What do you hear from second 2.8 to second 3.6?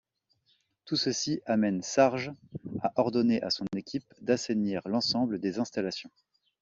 à ordonner à